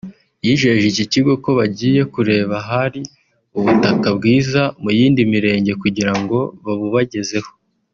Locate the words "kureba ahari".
2.13-3.01